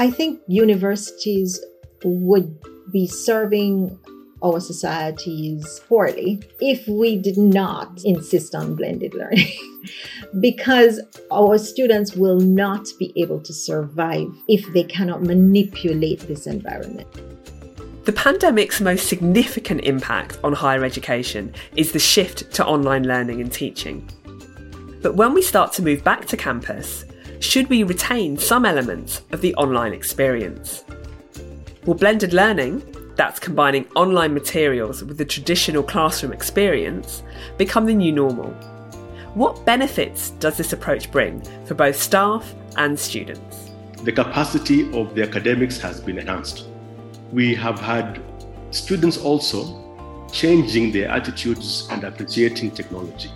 [0.00, 1.62] I think universities
[2.02, 2.58] would
[2.90, 3.98] be serving
[4.42, 9.52] our societies poorly if we did not insist on blended learning.
[10.40, 17.06] because our students will not be able to survive if they cannot manipulate this environment.
[18.06, 23.52] The pandemic's most significant impact on higher education is the shift to online learning and
[23.52, 24.08] teaching.
[25.02, 27.04] But when we start to move back to campus,
[27.40, 30.84] should we retain some elements of the online experience?
[31.86, 32.82] Will blended learning,
[33.16, 37.22] that's combining online materials with the traditional classroom experience,
[37.56, 38.50] become the new normal?
[39.32, 43.70] What benefits does this approach bring for both staff and students?
[44.04, 46.66] The capacity of the academics has been enhanced.
[47.32, 48.20] We have had
[48.70, 53.30] students also changing their attitudes and appreciating technology.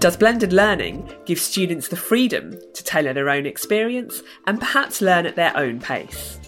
[0.00, 5.26] Does blended learning give students the freedom to tailor their own experience and perhaps learn
[5.26, 6.40] at their own pace?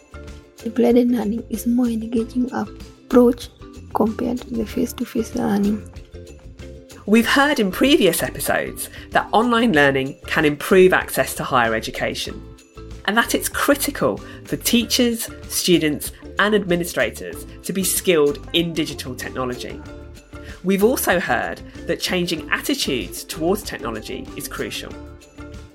[0.65, 3.51] The blended learning is more engaging approach
[3.93, 5.87] compared to the face-to-face learning.
[7.05, 12.43] We've heard in previous episodes that online learning can improve access to higher education
[13.05, 19.79] and that it's critical for teachers, students, and administrators to be skilled in digital technology.
[20.65, 24.93] We've also heard that changing attitudes towards technology is crucial.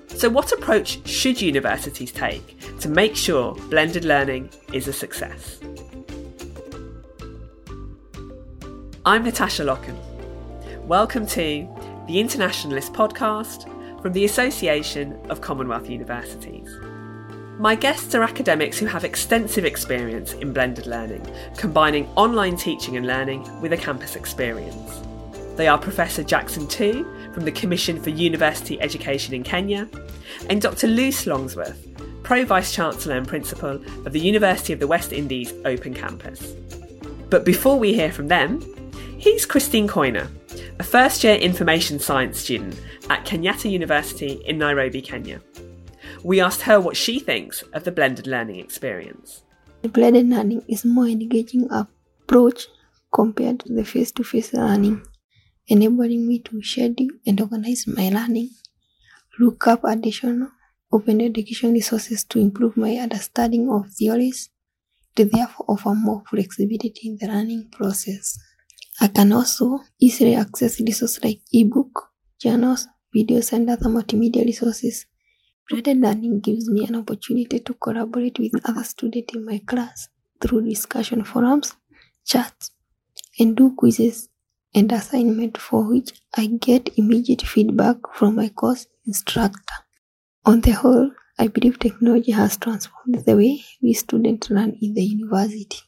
[0.08, 5.60] So, what approach should universities take to make sure blended learning is a success?
[9.06, 9.98] I'm Natasha Locken.
[10.86, 11.68] Welcome to
[12.08, 13.70] the Internationalist podcast
[14.02, 16.70] from the Association of Commonwealth Universities.
[17.60, 21.26] My guests are academics who have extensive experience in blended learning,
[21.58, 25.02] combining online teaching and learning with a campus experience.
[25.56, 29.90] They are Professor Jackson Too from the Commission for University Education in Kenya
[30.52, 30.86] and Dr.
[30.86, 31.80] Luz Longsworth,
[32.22, 36.54] Pro Vice Chancellor and Principal of the University of the West Indies Open Campus.
[37.32, 38.62] But before we hear from them,
[39.18, 40.30] here's Christine Koine,
[40.78, 42.80] a first year information science student
[43.10, 45.42] at Kenyatta University in Nairobi, Kenya.
[46.28, 49.44] We asked her what she thinks of the blended learning experience.
[49.82, 52.68] The blended learning is more engaging approach
[53.14, 55.04] compared to the face-to-face learning,
[55.68, 58.50] enabling me to schedule and organize my learning,
[59.40, 60.50] look up additional
[60.92, 64.50] open education resources to improve my understanding of theories,
[65.16, 68.38] to therefore offer more flexibility in the learning process.
[69.00, 72.86] I can also easily access resources like ebook, journals,
[73.16, 75.06] videos, and other multimedia resources
[75.70, 80.08] Blended learning gives me an opportunity to collaborate with other students in my class
[80.42, 81.76] through discussion forums,
[82.26, 82.72] chats,
[83.38, 84.30] and do quizzes
[84.74, 89.74] and assignment for which I get immediate feedback from my course instructor.
[90.46, 95.04] On the whole, I believe technology has transformed the way we students learn in the
[95.04, 95.80] university.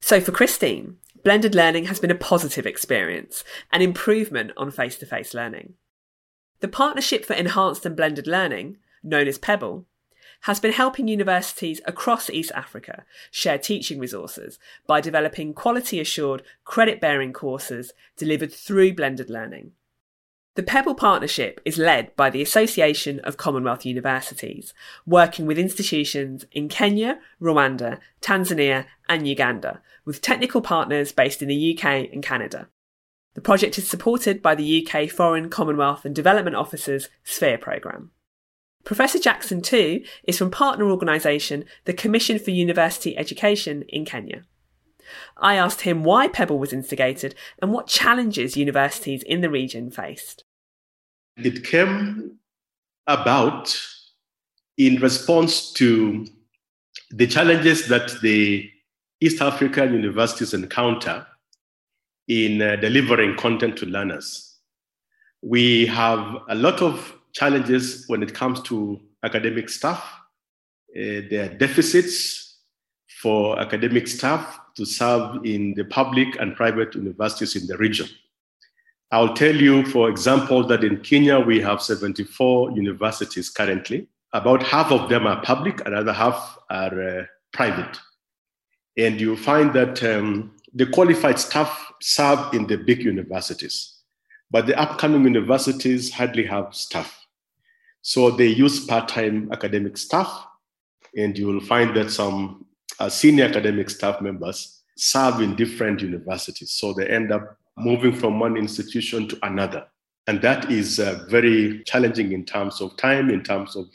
[0.00, 5.06] So for Christine, blended learning has been a positive experience, an improvement on face to
[5.06, 5.74] face learning.
[6.60, 9.84] The Partnership for Enhanced and Blended Learning, known as PEBBLE,
[10.42, 17.00] has been helping universities across East Africa share teaching resources by developing quality assured, credit
[17.00, 19.72] bearing courses delivered through blended learning.
[20.56, 24.74] The Pebble partnership is led by the Association of Commonwealth Universities,
[25.06, 31.78] working with institutions in Kenya, Rwanda, Tanzania, and Uganda, with technical partners based in the
[31.78, 32.68] UK and Canada.
[33.38, 38.10] The project is supported by the UK Foreign, Commonwealth and Development Office's SPHERE programme.
[38.82, 44.42] Professor Jackson Too, is from partner organisation the Commission for University Education in Kenya.
[45.36, 50.42] I asked him why Pebble was instigated and what challenges universities in the region faced.
[51.36, 52.40] It came
[53.06, 53.80] about
[54.76, 56.26] in response to
[57.12, 58.68] the challenges that the
[59.20, 61.24] East African universities encounter
[62.28, 64.56] in uh, delivering content to learners.
[65.42, 70.02] We have a lot of challenges when it comes to academic staff.
[70.94, 72.58] Uh, there are deficits
[73.22, 78.08] for academic staff to serve in the public and private universities in the region.
[79.10, 84.06] I'll tell you, for example, that in Kenya we have 74 universities currently.
[84.34, 87.98] About half of them are public, another half are uh, private.
[88.98, 94.02] And you find that um, the qualified staff serve in the big universities,
[94.50, 97.26] but the upcoming universities hardly have staff.
[98.02, 100.46] So they use part time academic staff,
[101.16, 102.66] and you will find that some
[102.98, 106.72] uh, senior academic staff members serve in different universities.
[106.72, 109.86] So they end up moving from one institution to another.
[110.26, 113.86] And that is uh, very challenging in terms of time, in terms of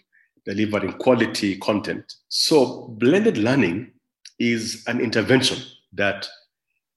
[0.45, 2.15] delivering quality content.
[2.29, 3.91] So, blended learning
[4.39, 5.59] is an intervention
[5.93, 6.27] that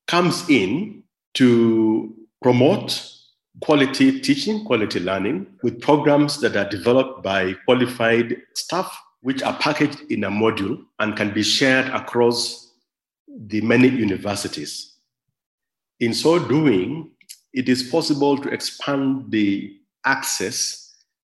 [0.07, 1.03] comes in
[1.35, 3.13] to promote
[3.61, 10.01] quality teaching, quality learning with programs that are developed by qualified staff, which are packaged
[10.11, 12.73] in a module and can be shared across
[13.47, 14.99] the many universities.
[16.01, 17.11] In so doing,
[17.53, 20.95] it is possible to expand the access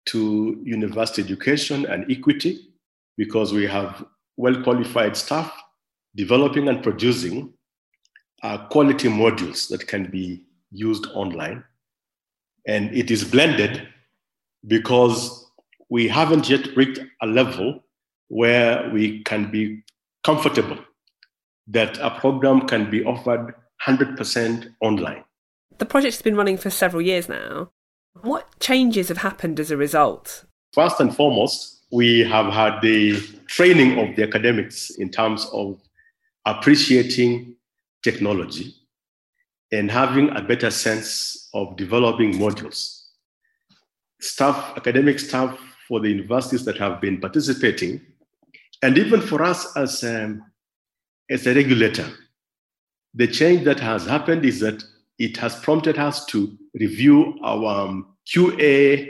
[0.06, 2.68] to university education and equity
[3.16, 4.04] because we have
[4.36, 5.52] well qualified staff
[6.16, 7.52] developing and producing
[8.42, 11.64] uh, quality modules that can be used online.
[12.66, 13.86] And it is blended
[14.66, 15.50] because
[15.88, 17.82] we haven't yet reached a level
[18.28, 19.82] where we can be
[20.22, 20.78] comfortable
[21.66, 23.54] that a program can be offered
[23.86, 25.24] 100% online.
[25.78, 27.70] The project's been running for several years now.
[28.22, 30.44] What changes have happened as a result?
[30.72, 35.80] First and foremost, we have had the training of the academics in terms of
[36.44, 37.54] appreciating
[38.02, 38.74] technology
[39.72, 43.04] and having a better sense of developing modules.
[44.20, 48.00] Staff, academic staff for the universities that have been participating,
[48.82, 50.42] and even for us as, um,
[51.30, 52.08] as a regulator,
[53.14, 54.82] the change that has happened is that
[55.18, 59.08] it has prompted us to review our um, QA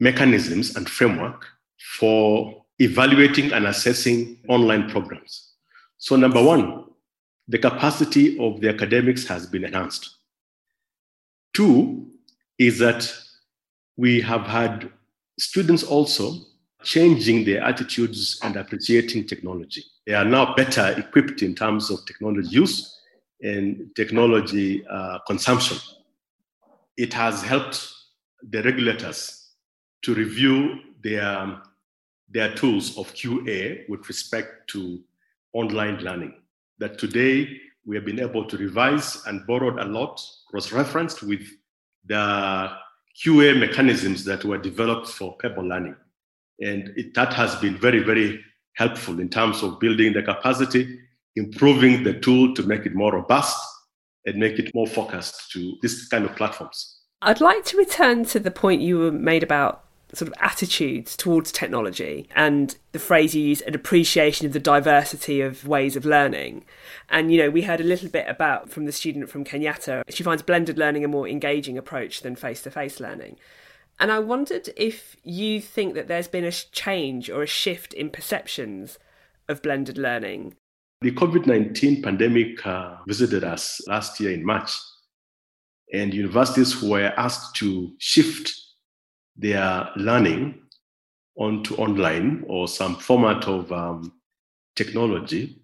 [0.00, 1.46] mechanisms and framework
[1.98, 5.52] for evaluating and assessing online programs.
[5.98, 6.85] So, number one,
[7.48, 10.16] the capacity of the academics has been enhanced.
[11.54, 12.08] Two
[12.58, 13.12] is that
[13.96, 14.90] we have had
[15.38, 16.32] students also
[16.82, 19.82] changing their attitudes and appreciating technology.
[20.06, 23.00] They are now better equipped in terms of technology use
[23.42, 25.78] and technology uh, consumption.
[26.96, 27.92] It has helped
[28.50, 29.50] the regulators
[30.02, 31.60] to review their,
[32.30, 35.00] their tools of QA with respect to
[35.52, 36.34] online learning.
[36.78, 40.20] That today we have been able to revise and borrowed a lot,
[40.50, 41.46] cross referenced with
[42.04, 42.70] the
[43.24, 45.96] QA mechanisms that were developed for Pebble learning.
[46.60, 48.44] And it, that has been very, very
[48.74, 51.00] helpful in terms of building the capacity
[51.36, 53.56] improving the tool to make it more robust
[54.24, 57.00] and make it more focused to this kind of platforms.
[57.22, 59.84] I'd like to return to the point you made about
[60.16, 65.40] sort of attitudes towards technology and the phrase you use an appreciation of the diversity
[65.40, 66.64] of ways of learning.
[67.08, 70.02] And you know we heard a little bit about from the student from kenyatta.
[70.08, 73.36] She finds blended learning a more engaging approach than face-to-face learning.
[73.98, 78.10] And i wondered if you think that there's been a change or a shift in
[78.10, 78.98] perceptions
[79.48, 80.54] of blended learning.
[81.02, 84.72] The COVID 19 pandemic uh, visited us last year in March,
[85.92, 88.65] and universities were asked to shift
[89.36, 90.60] their learning
[91.36, 94.12] onto online or some format of um,
[94.74, 95.58] technology.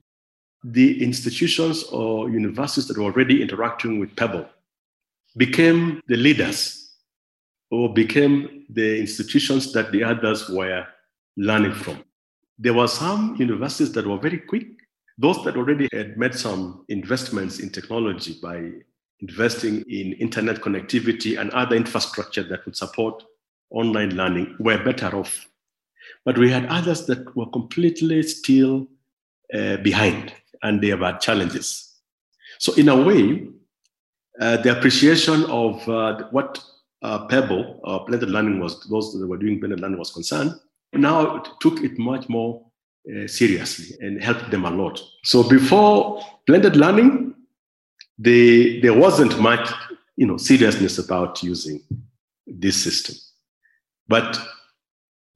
[0.64, 4.48] The institutions or universities that were already interacting with Pebble
[5.36, 6.94] became the leaders
[7.70, 10.86] or became the institutions that the others were
[11.36, 12.04] learning from.
[12.58, 14.66] There were some universities that were very quick
[15.18, 18.70] those that already had made some investments in technology by
[19.20, 23.22] investing in internet connectivity and other infrastructure that would support
[23.72, 25.48] online learning were better off.
[26.24, 28.86] But we had others that were completely still
[29.52, 31.96] uh, behind and they have had challenges.
[32.58, 33.48] So, in a way,
[34.40, 36.62] uh, the appreciation of uh, what
[37.02, 40.54] uh, Pebble or blended learning was, those that were doing blended learning was concerned,
[40.92, 42.64] now it took it much more
[43.08, 45.00] uh, seriously and helped them a lot.
[45.24, 47.34] So before blended learning,
[48.18, 49.68] they, there wasn't much
[50.16, 51.82] you know, seriousness about using
[52.46, 53.16] this system.
[54.12, 54.38] But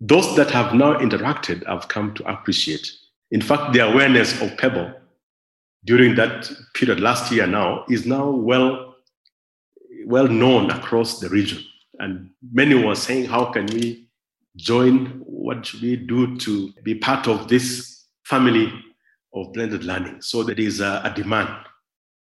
[0.01, 2.87] those that have now interacted have come to appreciate.
[3.31, 4.93] In fact, the awareness of Pebble
[5.87, 8.97] during that period last year now is now well,
[10.05, 11.65] well known across the region.
[12.01, 14.11] And many were saying, how can we
[14.57, 15.23] join?
[15.25, 18.71] What should we do to be part of this family
[19.33, 20.21] of blended learning?
[20.21, 21.49] So there is a, a demand.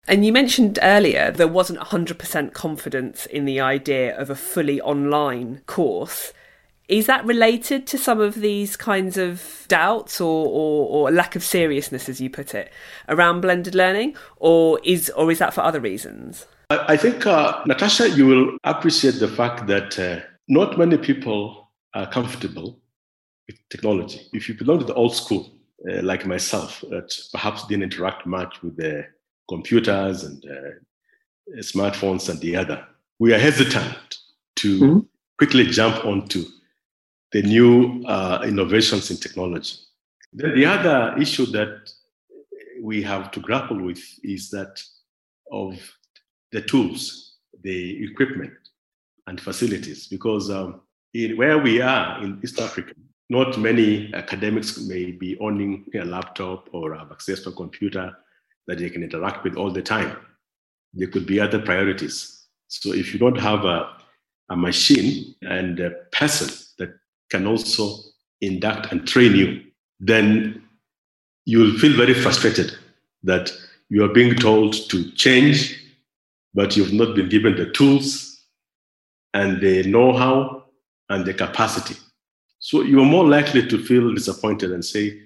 [0.09, 5.63] And you mentioned earlier there wasn't 100% confidence in the idea of a fully online
[5.67, 6.33] course.
[6.89, 11.45] Is that related to some of these kinds of doubts or, or, or, lack of
[11.45, 12.73] seriousness, as you put it,
[13.09, 16.47] around blended learning, or is or is that for other reasons?
[16.69, 21.71] I, I think, uh, Natasha, you will appreciate the fact that uh, not many people
[21.95, 22.81] are comfortable
[23.47, 24.23] with technology.
[24.33, 25.53] If you belong to the old school,
[25.89, 29.07] uh, like myself, that perhaps didn't interact much with the
[29.51, 32.79] computers and uh, smartphones and the other,
[33.19, 34.19] we are hesitant
[34.57, 34.99] to mm-hmm.
[35.39, 36.45] quickly jump onto
[37.33, 39.75] the new uh, innovations in technology.
[40.33, 41.93] Then the other issue that
[42.81, 44.75] we have to grapple with is that
[45.51, 45.75] of
[46.53, 47.01] the tools,
[47.63, 48.53] the equipment,
[49.27, 50.81] and facilities, because um,
[51.13, 52.95] in where we are in East Africa,
[53.29, 58.17] not many academics may be owning a laptop or have access to a computer
[58.71, 60.17] that they can interact with all the time.
[60.95, 62.47] There could be other priorities.
[62.69, 63.97] So if you don't have a,
[64.49, 66.91] a machine and a person that
[67.31, 67.97] can also
[68.41, 69.65] induct and train you,
[69.99, 70.63] then
[71.47, 72.79] you'll feel very frustrated
[73.25, 73.53] that
[73.89, 75.77] you are being told to change,
[76.55, 78.41] but you've not been given the tools
[79.35, 80.67] and the know how
[81.09, 81.97] and the capacity.
[82.61, 85.21] So you are more likely to feel disappointed and say,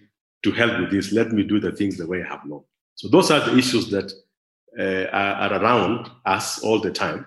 [0.45, 2.65] to help with this, let me do the things the way I have known.
[2.97, 4.13] So those are the issues that
[4.79, 7.27] uh, are, are, around us all the time.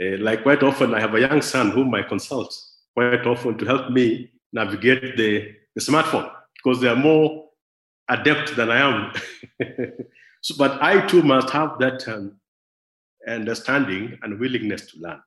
[0.00, 2.56] Uh, like quite often, I have a young son whom I consult
[2.94, 7.48] quite often to help me navigate the, the smartphone because they are more
[8.08, 9.12] adept than I am.
[10.42, 12.36] so, but I too must have that um,
[13.26, 15.20] understanding and willingness to learn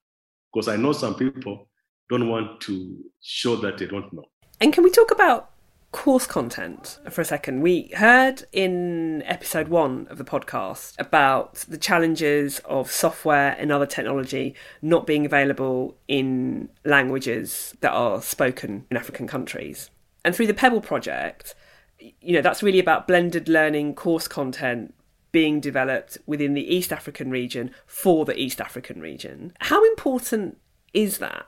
[0.53, 1.67] because I know some people
[2.09, 4.25] don't want to show that they don't know.
[4.59, 5.51] And can we talk about
[5.97, 7.61] course content for a second?
[7.61, 13.87] We heard in episode one of the podcast about the challenges of software and other
[13.87, 19.89] technology not being available in languages that are spoken in African countries.
[20.23, 21.55] And through the Pebble project,
[21.99, 24.93] you know, that's really about blended learning course content
[25.31, 29.51] being developed within the East African region for the East African region.
[29.61, 30.59] How important
[30.93, 31.47] is that?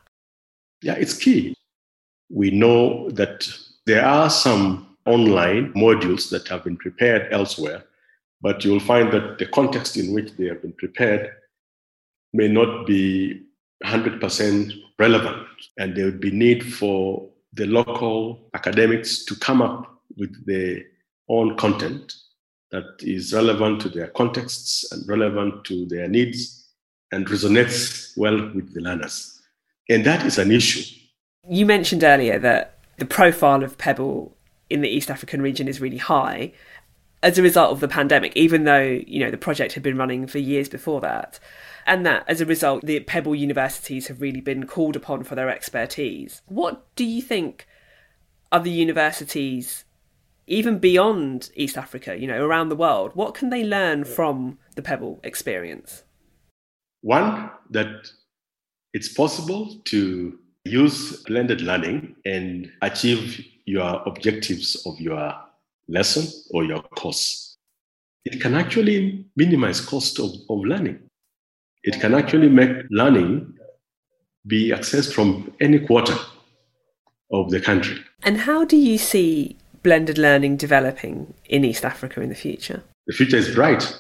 [0.82, 1.56] Yeah, it's key.
[2.32, 3.48] We know that
[3.90, 7.84] there are some online modules that have been prepared elsewhere,
[8.40, 11.32] but you'll find that the context in which they have been prepared
[12.32, 13.42] may not be
[13.84, 15.48] 100% relevant,
[15.80, 20.84] and there would be need for the local academics to come up with their
[21.28, 22.14] own content
[22.70, 26.68] that is relevant to their contexts and relevant to their needs
[27.12, 29.42] and resonates well with the learners.
[29.90, 30.84] And that is an issue.
[31.50, 34.36] You mentioned earlier that the profile of Pebble
[34.70, 36.54] in the East African region is really high
[37.22, 40.28] as a result of the pandemic, even though, you know, the project had been running
[40.28, 41.40] for years before that.
[41.86, 45.50] And that as a result, the Pebble universities have really been called upon for their
[45.50, 46.42] expertise.
[46.46, 47.68] What do you think
[48.52, 49.86] other universities,
[50.48, 54.82] even beyond East Africa, you know, around the world, what can they learn from the
[54.82, 56.04] Pebble experience?
[57.02, 58.12] One, that
[58.94, 60.40] it's possible to
[60.70, 65.34] use blended learning and achieve your objectives of your
[65.88, 67.58] lesson or your course.
[68.26, 71.00] It can actually minimize cost of, of learning.
[71.84, 73.56] It can actually make learning
[74.48, 76.16] be accessed from any quarter
[77.32, 77.98] of the country.
[78.24, 82.84] And how do you see blended learning developing in East Africa in the future?
[83.08, 83.98] The future is bright.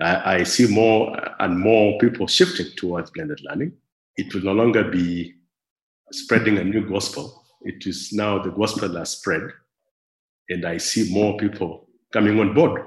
[0.00, 3.72] I, I see more and more people shifting towards blended learning.
[4.16, 5.34] It will no longer be
[6.12, 7.44] spreading a new gospel.
[7.62, 9.42] It is now the gospel has spread,
[10.48, 12.82] and I see more people coming on board.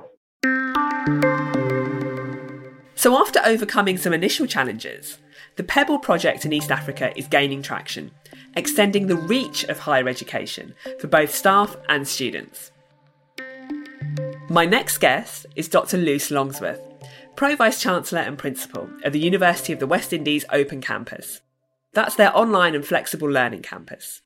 [2.95, 5.19] So, after overcoming some initial challenges,
[5.55, 8.11] the Pebble project in East Africa is gaining traction,
[8.55, 12.71] extending the reach of higher education for both staff and students.
[14.49, 15.97] My next guest is Dr.
[15.97, 16.81] Luz Longsworth,
[17.35, 21.41] Pro Vice Chancellor and Principal of the University of the West Indies Open Campus.
[21.93, 24.21] That's their online and flexible learning campus.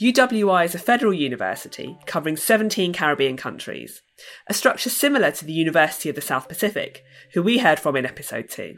[0.00, 4.02] UWI is a federal university covering 17 Caribbean countries,
[4.48, 8.04] a structure similar to the University of the South Pacific, who we heard from in
[8.04, 8.76] episode 2.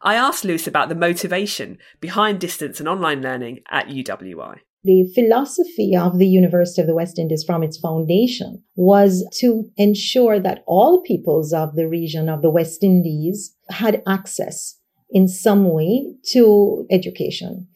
[0.00, 4.58] I asked Luz about the motivation behind distance and online learning at UWI.
[4.84, 10.40] The philosophy of the University of the West Indies from its foundation was to ensure
[10.40, 14.78] that all peoples of the region of the West Indies had access
[15.12, 17.68] in some way to education.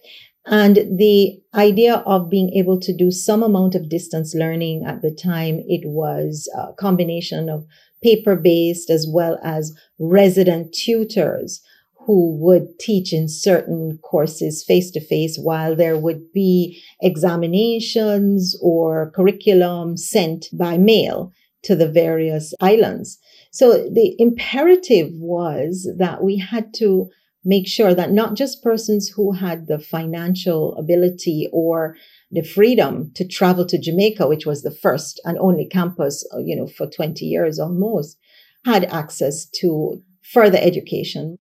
[0.47, 5.11] And the idea of being able to do some amount of distance learning at the
[5.11, 7.67] time, it was a combination of
[8.03, 11.63] paper based as well as resident tutors
[12.07, 19.11] who would teach in certain courses face to face while there would be examinations or
[19.11, 21.33] curriculum sent by mail
[21.65, 23.19] to the various islands.
[23.51, 27.11] So the imperative was that we had to
[27.47, 31.97] make sure that not just persons who had the financial ability or
[32.33, 36.57] the freedom to travel to Jamaica, which was the first and only campus, uh, you
[36.57, 38.19] know, for 20 years almost,
[38.65, 41.39] had access to further education.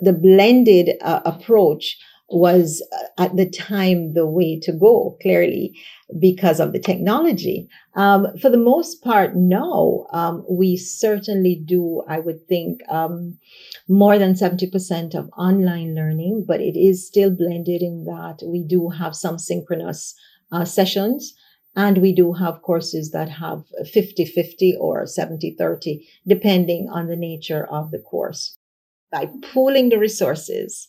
[0.00, 5.78] The blended uh, approach was uh, at the time the way to go, clearly,
[6.18, 7.68] because of the technology.
[7.94, 10.06] Um, for the most part, no.
[10.12, 13.38] um, we certainly do, I would think, um,
[13.88, 18.88] more than 70% of online learning, but it is still blended in that we do
[18.88, 20.14] have some synchronous
[20.50, 21.34] uh, sessions.
[21.76, 27.16] And we do have courses that have 50 50 or 70 30, depending on the
[27.16, 28.56] nature of the course.
[29.12, 30.88] By pooling the resources,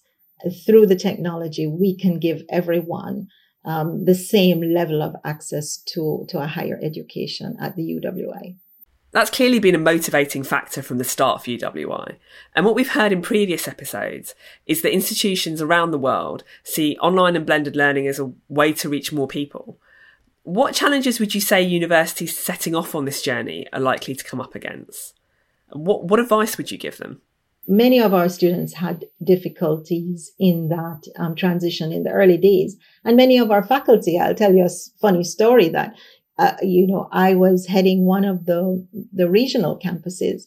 [0.65, 3.27] through the technology, we can give everyone
[3.65, 8.55] um, the same level of access to, to a higher education at the UWI.
[9.11, 12.17] That's clearly been a motivating factor from the start for UWI.
[12.55, 17.35] And what we've heard in previous episodes is that institutions around the world see online
[17.35, 19.79] and blended learning as a way to reach more people.
[20.43, 24.39] What challenges would you say universities setting off on this journey are likely to come
[24.39, 25.19] up against?
[25.71, 27.21] What, what advice would you give them?
[27.67, 32.77] Many of our students had difficulties in that um, transition in the early days.
[33.03, 35.93] And many of our faculty, I'll tell you a funny story that,
[36.39, 40.43] uh, you know, I was heading one of the, the regional campuses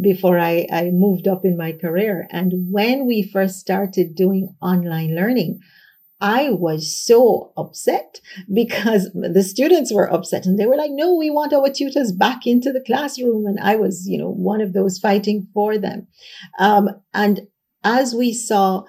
[0.00, 2.26] before I, I moved up in my career.
[2.30, 5.60] And when we first started doing online learning,
[6.24, 11.28] I was so upset because the students were upset and they were like, no, we
[11.28, 13.44] want our tutors back into the classroom.
[13.46, 16.06] And I was, you know, one of those fighting for them.
[16.58, 17.42] Um, and
[17.84, 18.84] as we saw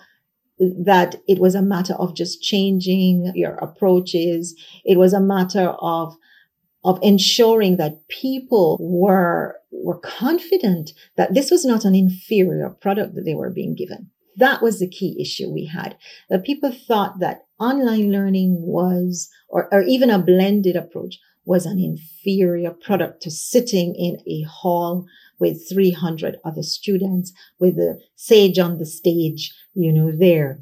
[0.60, 6.15] that it was a matter of just changing your approaches, it was a matter of
[6.86, 13.25] of ensuring that people were were confident that this was not an inferior product that
[13.25, 15.98] they were being given that was the key issue we had.
[16.30, 21.80] That people thought that online learning was, or, or even a blended approach, was an
[21.80, 25.06] inferior product to sitting in a hall
[25.39, 30.60] with 300 other students with a sage on the stage, you know, there.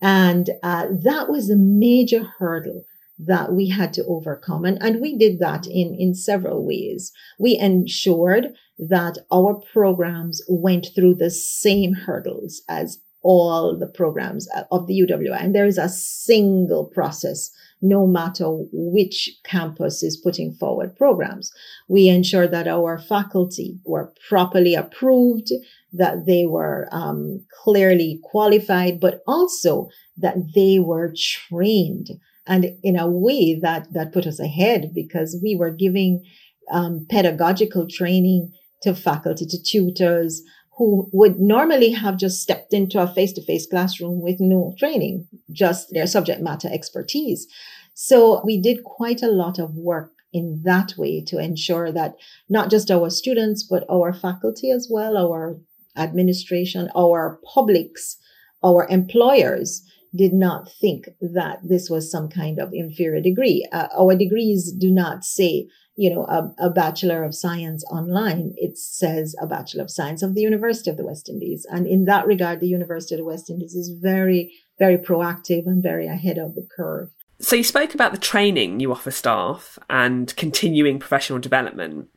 [0.00, 2.84] And uh, that was a major hurdle
[3.18, 4.64] that we had to overcome.
[4.64, 7.12] And, and we did that in, in several ways.
[7.38, 14.86] We ensured that our programs went through the same hurdles as all the programs of
[14.86, 15.42] the UWI.
[15.42, 17.50] And there is a single process,
[17.82, 21.50] no matter which campus is putting forward programs.
[21.88, 25.48] We ensure that our faculty were properly approved,
[25.92, 32.10] that they were um, clearly qualified, but also that they were trained.
[32.46, 36.24] And in a way that, that put us ahead because we were giving
[36.70, 40.42] um, pedagogical training to faculty, to tutors,
[40.76, 45.26] who would normally have just stepped into a face to face classroom with no training,
[45.50, 47.46] just their subject matter expertise.
[47.94, 52.16] So we did quite a lot of work in that way to ensure that
[52.50, 55.58] not just our students, but our faculty as well, our
[55.96, 58.18] administration, our publics,
[58.62, 59.82] our employers
[60.14, 63.66] did not think that this was some kind of inferior degree.
[63.72, 68.76] Uh, our degrees do not say you know, a, a, Bachelor of Science online, it
[68.76, 71.66] says a Bachelor of Science of the University of the West Indies.
[71.70, 75.82] And in that regard, the University of the West Indies is very, very proactive and
[75.82, 77.10] very ahead of the curve.
[77.38, 82.08] So you spoke about the training you offer staff and continuing professional development.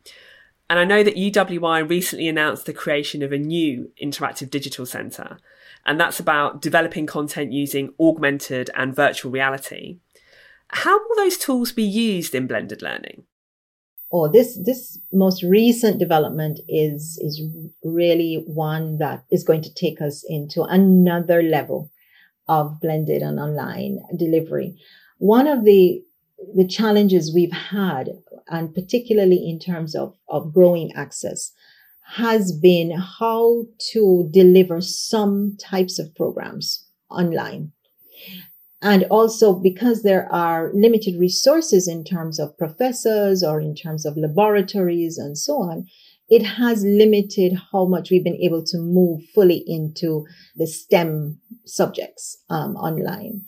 [0.70, 5.38] And I know that UWI recently announced the creation of a new interactive digital centre,
[5.86, 10.00] and that's about developing content using augmented and virtual reality.
[10.68, 13.24] How will those tools be used in blended learning?
[14.12, 17.42] Oh, this this most recent development is is
[17.84, 21.92] really one that is going to take us into another level
[22.48, 24.76] of blended and online delivery.
[25.20, 26.04] One of the
[26.56, 28.10] the challenges we've had,
[28.48, 31.52] and particularly in terms of, of growing access,
[32.14, 37.72] has been how to deliver some types of programs online.
[38.82, 44.16] And also because there are limited resources in terms of professors or in terms of
[44.16, 45.86] laboratories and so on,
[46.30, 52.38] it has limited how much we've been able to move fully into the STEM subjects
[52.50, 53.42] um, online.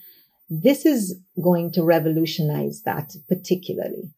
[0.49, 4.11] This is going to revolutionize that particularly.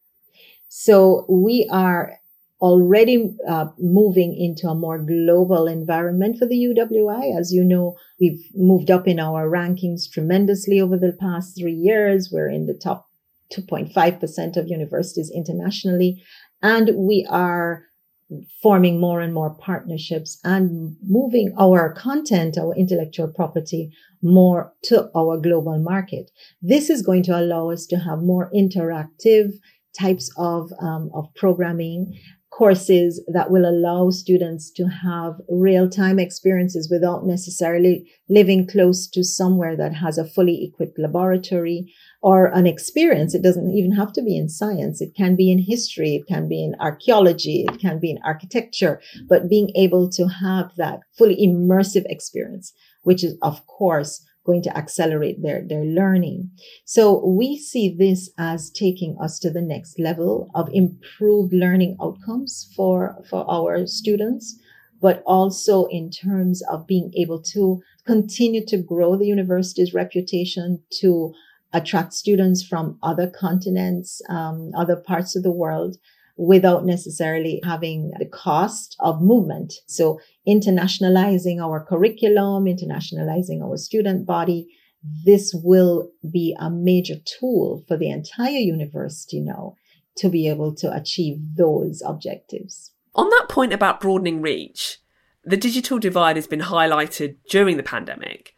[0.69, 2.17] So we are
[2.63, 7.37] already uh, moving into a more global environment for the UWI.
[7.37, 12.29] As you know, we've moved up in our rankings tremendously over the past three years.
[12.31, 13.09] We're in the top
[13.53, 16.23] 2.5% of universities internationally.
[16.61, 17.83] And we are
[18.61, 25.37] forming more and more partnerships and moving our content, our intellectual property more to our
[25.37, 26.31] global market.
[26.61, 29.51] This is going to allow us to have more interactive
[29.99, 32.17] types of, um, of programming
[32.55, 39.23] courses that will allow students to have real time experiences without necessarily living close to
[39.23, 43.33] somewhere that has a fully equipped laboratory or an experience.
[43.33, 45.01] It doesn't even have to be in science.
[45.01, 46.15] It can be in history.
[46.15, 47.65] It can be in archaeology.
[47.67, 53.23] It can be in architecture, but being able to have that fully immersive experience, which
[53.23, 56.51] is of course going to accelerate their, their learning.
[56.85, 62.69] So we see this as taking us to the next level of improved learning outcomes
[62.75, 64.59] for, for our students,
[65.01, 71.33] but also in terms of being able to continue to grow the university's reputation to
[71.73, 75.97] attract students from other continents, um, other parts of the world,
[76.35, 79.73] without necessarily having the cost of movement.
[79.87, 84.67] So internationalizing our curriculum, internationalizing our student body,
[85.25, 89.75] this will be a major tool for the entire university now
[90.17, 92.91] to be able to achieve those objectives.
[93.15, 94.99] On that point about broadening reach,
[95.43, 98.55] the digital divide has been highlighted during the pandemic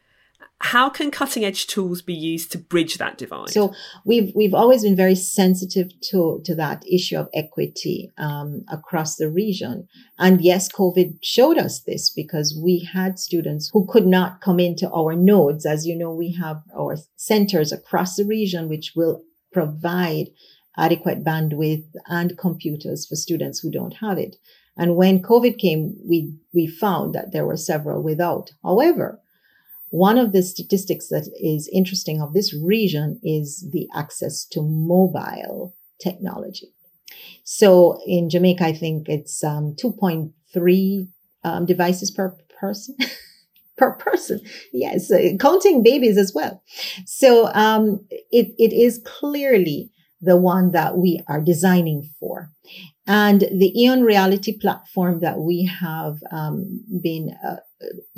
[0.60, 3.50] how can cutting edge tools be used to bridge that divide?
[3.50, 3.74] So
[4.06, 9.30] we've we've always been very sensitive to to that issue of equity um, across the
[9.30, 9.88] region,
[10.18, 14.90] and yes, COVID showed us this because we had students who could not come into
[14.92, 15.66] our nodes.
[15.66, 20.28] As you know, we have our centers across the region which will provide
[20.78, 24.36] adequate bandwidth and computers for students who don't have it.
[24.78, 28.52] And when COVID came, we we found that there were several without.
[28.64, 29.22] However,
[29.96, 35.74] one of the statistics that is interesting of this region is the access to mobile
[36.02, 36.74] technology.
[37.46, 41.08] So in Jamaica, I think it's um, 2.3
[41.46, 42.98] um, devices per person.
[43.78, 44.42] per person.
[44.74, 46.62] Yes, uh, counting babies as well.
[47.06, 52.52] So um, it, it is clearly the one that we are designing for.
[53.06, 57.58] And the Eon Reality platform that we have um, been uh,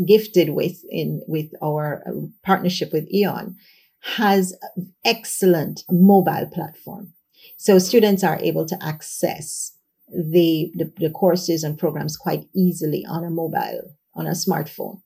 [0.06, 2.12] gifted with in with our uh,
[2.44, 3.56] partnership with Eon
[4.02, 4.56] has
[5.04, 7.14] excellent mobile platform.
[7.58, 9.76] So students are able to access
[10.08, 13.82] the, the, the courses and programs quite easily on a mobile,
[14.14, 15.02] on a smartphone.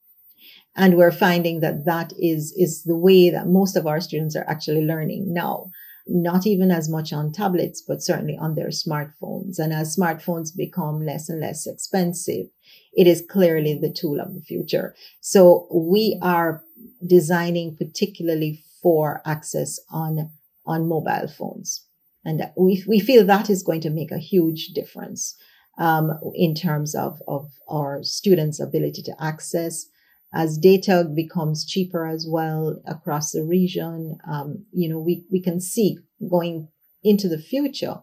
[0.75, 4.45] And we're finding that that is, is the way that most of our students are
[4.47, 5.71] actually learning now
[6.07, 9.59] not even as much on tablets, but certainly on their smartphones.
[9.59, 12.47] And as smartphones become less and less expensive,
[12.93, 14.95] it is clearly the tool of the future.
[15.19, 16.63] So we are
[17.05, 20.31] designing particularly for access on,
[20.65, 21.85] on mobile phones.
[22.25, 25.35] And we, we feel that is going to make a huge difference
[25.77, 29.85] um, in terms of, of our students' ability to access
[30.33, 35.59] as data becomes cheaper as well across the region, um, you know, we, we can
[35.59, 35.97] see
[36.29, 36.69] going
[37.03, 37.95] into the future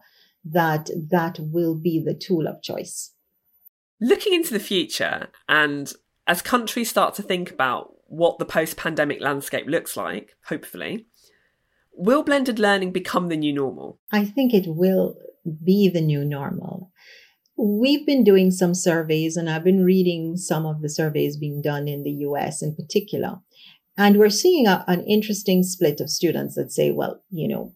[0.44, 3.12] that that will be the tool of choice.
[4.00, 5.92] Looking into the future, and
[6.26, 11.06] as countries start to think about what the post pandemic landscape looks like, hopefully,
[11.92, 13.98] will blended learning become the new normal?
[14.12, 15.16] I think it will
[15.64, 16.92] be the new normal.
[17.60, 21.88] We've been doing some surveys, and I've been reading some of the surveys being done
[21.88, 23.40] in the US in particular.
[23.96, 27.74] And we're seeing a, an interesting split of students that say, well, you know,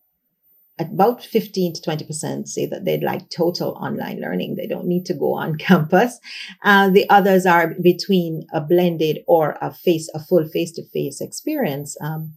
[0.78, 4.54] about 15 to 20% say that they'd like total online learning.
[4.54, 6.18] They don't need to go on campus.
[6.62, 11.20] Uh, the others are between a blended or a face, a full face to face
[11.20, 11.96] experience.
[12.00, 12.34] Um,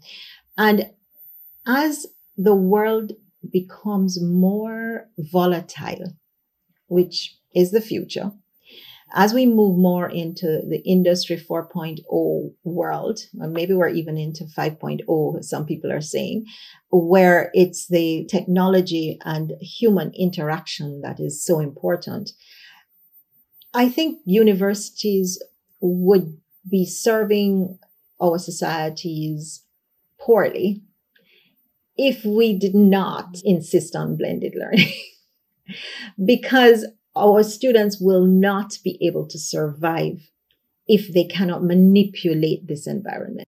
[0.57, 0.89] and
[1.67, 3.13] as the world
[3.51, 6.15] becomes more volatile,
[6.87, 8.31] which is the future.
[9.13, 15.43] As we move more into the industry 4.0 world, or maybe we're even into 5.0,
[15.43, 16.45] some people are saying,
[16.91, 22.31] where it's the technology and human interaction that is so important.
[23.73, 25.41] I think universities
[25.79, 26.37] would
[26.69, 27.77] be serving
[28.19, 29.63] our societies
[30.19, 30.81] poorly
[31.97, 34.91] if we did not insist on blended learning.
[36.25, 40.29] because our students will not be able to survive
[40.87, 43.47] if they cannot manipulate this environment.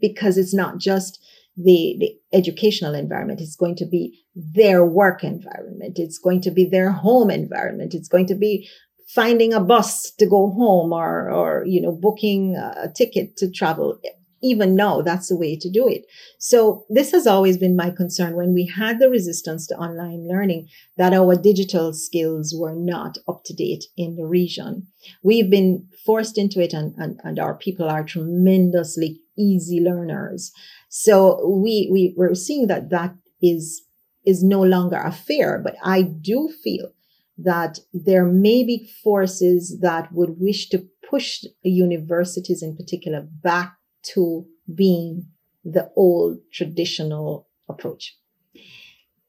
[0.00, 1.18] Because it's not just
[1.58, 6.64] the, the educational environment it's going to be their work environment it's going to be
[6.64, 8.68] their home environment it's going to be
[9.08, 13.98] finding a bus to go home or or you know booking a ticket to travel
[14.42, 16.06] even now that's the way to do it.
[16.38, 20.68] So this has always been my concern when we had the resistance to online learning
[20.96, 24.86] that our digital skills were not up to date in the region.
[25.22, 30.52] We've been forced into it and, and, and our people are tremendously easy learners.
[30.88, 33.82] So we, we, we're seeing that that is,
[34.24, 36.92] is no longer a fear, but I do feel
[37.38, 43.77] that there may be forces that would wish to push universities in particular back
[44.14, 45.26] to being
[45.64, 48.16] the old traditional approach.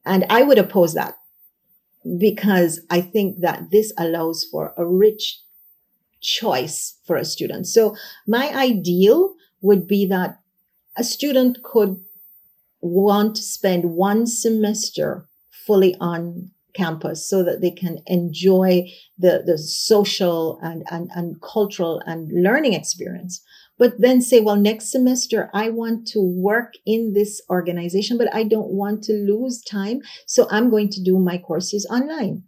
[0.06, 1.18] And I would oppose that
[2.18, 5.42] because I think that this allows for a rich
[6.22, 7.68] choice for a student.
[7.68, 7.96] So
[8.28, 10.40] my ideal would be that
[10.98, 12.00] a student could
[12.82, 19.58] want to spend one semester fully on campus so that they can enjoy the, the
[19.58, 23.44] social and, and, and cultural and learning experience.
[23.80, 28.44] But then say, well, next semester, I want to work in this organization, but I
[28.44, 30.02] don't want to lose time.
[30.28, 32.44] So I'm going to do my courses online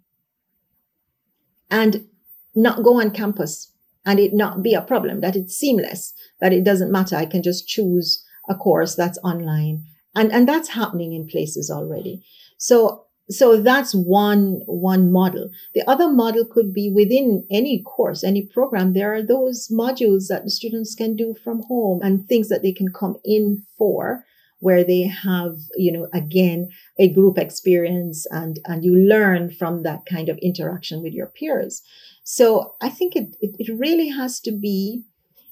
[1.72, 2.06] and
[2.54, 3.72] not go on campus
[4.06, 7.15] and it not be a problem, that it's seamless, that it doesn't matter.
[7.15, 9.84] I can just choose a course that's online.
[10.13, 12.26] And, and that's happening in places already.
[12.58, 15.50] So so that's one one model.
[15.74, 20.44] The other model could be within any course any program there are those modules that
[20.44, 24.26] the students can do from home and things that they can come in for
[24.60, 30.06] where they have you know again a group experience and and you learn from that
[30.06, 31.82] kind of interaction with your peers.
[32.24, 35.04] So i think it it, it really has to be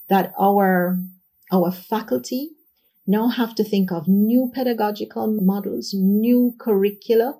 [0.09, 0.99] that our
[1.51, 2.51] our faculty
[3.07, 7.39] now have to think of new pedagogical models new curricula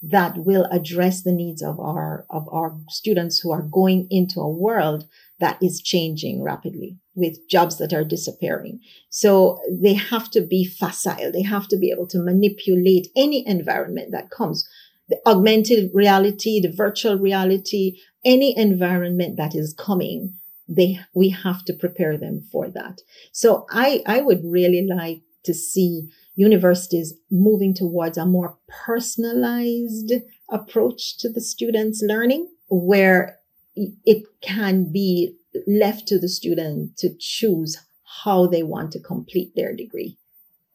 [0.00, 4.48] that will address the needs of our of our students who are going into a
[4.48, 5.08] world
[5.40, 8.80] that is changing rapidly with jobs that are disappearing.
[9.10, 11.32] So they have to be facile.
[11.32, 14.68] They have to be able to manipulate any environment that comes.
[15.08, 20.34] The augmented reality the virtual reality any environment that is coming
[20.68, 23.00] they we have to prepare them for that.
[23.32, 26.08] So i i would really like to see
[26.38, 30.12] universities moving towards a more personalized
[30.48, 33.38] approach to the students' learning, where
[33.74, 35.34] it can be
[35.66, 37.76] left to the student to choose
[38.22, 40.16] how they want to complete their degree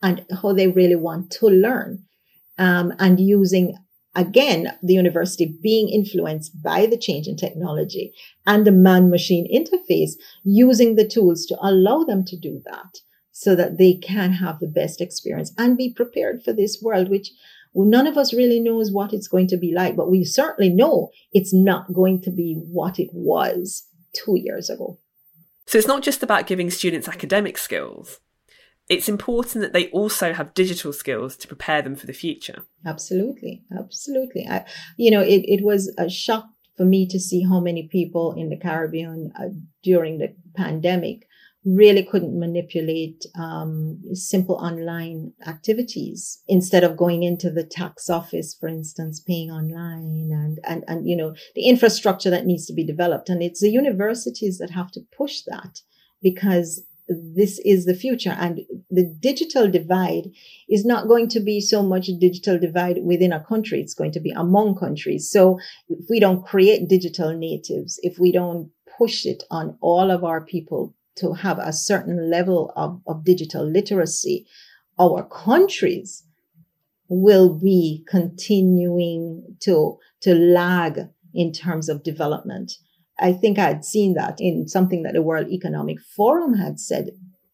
[0.01, 2.03] and how they really want to learn.
[2.57, 3.77] Um, and using
[4.15, 8.13] again the university being influenced by the change in technology
[8.45, 10.11] and the man machine interface
[10.43, 12.99] using the tools to allow them to do that
[13.33, 17.31] so that they can have the best experience and be prepared for this world, which
[17.75, 21.09] none of us really knows what it's going to be like, but we certainly know
[21.33, 24.99] it's not going to be what it was two years ago.
[25.65, 28.19] So it's not just about giving students academic skills.
[28.87, 32.65] It's important that they also have digital skills to prepare them for the future.
[32.85, 33.63] Absolutely.
[33.75, 34.45] Absolutely.
[34.47, 34.65] I,
[34.97, 36.45] you know, it, it was a shock
[36.77, 39.49] for me to see how many people in the Caribbean uh,
[39.81, 41.25] during the pandemic
[41.65, 48.67] really couldn't manipulate um, simple online activities instead of going into the tax office for
[48.67, 53.29] instance paying online and and and you know the infrastructure that needs to be developed.
[53.29, 55.81] And it's the universities that have to push that
[56.21, 58.35] because this is the future.
[58.37, 60.31] And the digital divide
[60.69, 63.81] is not going to be so much digital divide within a country.
[63.81, 65.29] It's going to be among countries.
[65.29, 70.23] So if we don't create digital natives if we don't push it on all of
[70.23, 74.45] our people to have a certain level of, of digital literacy,
[74.99, 76.23] our countries
[77.09, 81.01] will be continuing to, to lag
[81.33, 82.73] in terms of development.
[83.19, 87.11] I think I had seen that in something that the World Economic Forum had said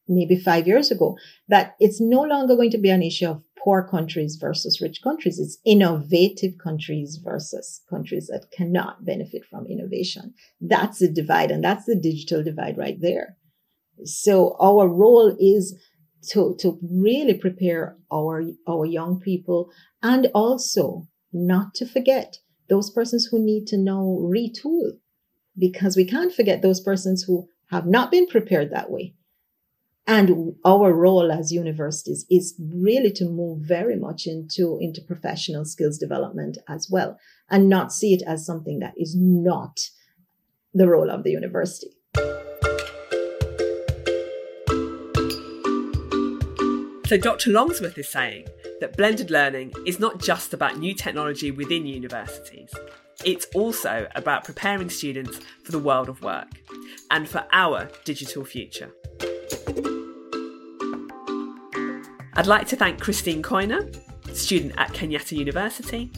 [0.08, 1.18] maybe five years ago
[1.48, 5.38] that it's no longer going to be an issue of poor countries versus rich countries.
[5.40, 10.34] It's innovative countries versus countries that cannot benefit from innovation.
[10.62, 13.36] That's the divide, and that's the digital divide right there.
[14.04, 15.76] So our role is
[16.32, 22.38] to, to really prepare our, our young people and also not to forget
[22.70, 24.92] those persons who need to know retool
[25.58, 29.14] because we can't forget those persons who have not been prepared that way.
[30.08, 36.00] And our role as universities is really to move very much into, into professional skills
[36.00, 39.80] development as well and not see it as something that is not
[40.74, 41.92] the role of the university.
[47.10, 47.50] So, Dr.
[47.50, 48.48] Longsworth is saying
[48.82, 52.72] that blended learning is not just about new technology within universities,
[53.26, 56.62] it's also about preparing students for the world of work
[57.10, 58.92] and for our digital future.
[62.36, 64.00] I'd like to thank Christine Koine,
[64.36, 66.12] student at Kenyatta University,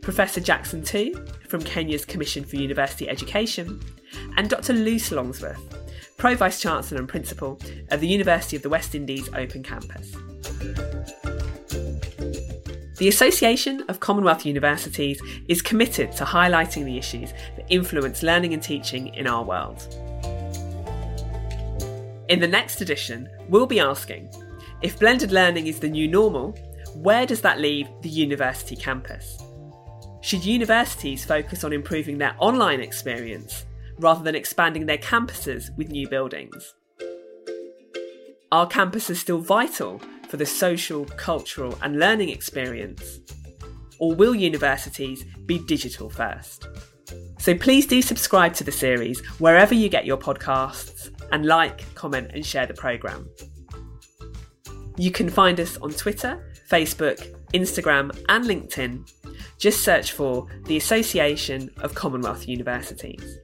[0.00, 1.14] Professor Jackson Too
[1.46, 3.80] from Kenya's Commission for University Education,
[4.36, 4.72] and Dr.
[4.72, 5.83] Luz Longsworth,
[6.16, 7.58] Pro Vice Chancellor and Principal
[7.90, 10.12] of the University of the West Indies Open Campus.
[12.96, 18.62] The Association of Commonwealth Universities is committed to highlighting the issues that influence learning and
[18.62, 19.82] teaching in our world.
[22.28, 24.30] In the next edition, we'll be asking
[24.80, 26.52] if blended learning is the new normal,
[26.94, 29.38] where does that leave the university campus?
[30.20, 33.66] Should universities focus on improving their online experience
[33.98, 36.74] rather than expanding their campuses with new buildings?
[38.52, 43.20] Are campuses still vital for the social, cultural, and learning experience?
[43.98, 46.68] Or will universities be digital first?
[47.38, 52.30] So please do subscribe to the series wherever you get your podcasts and like, comment,
[52.32, 53.28] and share the programme.
[54.96, 59.10] You can find us on Twitter, Facebook, Instagram, and LinkedIn.
[59.58, 63.38] Just search for the Association of Commonwealth Universities.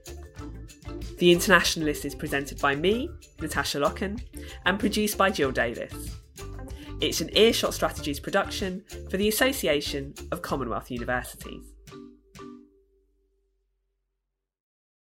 [1.17, 4.21] The Internationalist is presented by me, Natasha Lokhun,
[4.65, 6.17] and produced by Jill Davis.
[6.99, 11.70] It's an Earshot Strategies production for the Association of Commonwealth Universities.